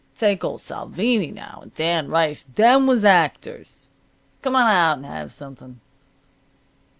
[0.17, 2.41] Take old Salvini, now, and Dan Rice.
[2.41, 3.91] Them was actors.
[4.41, 5.79] Come on out and have something."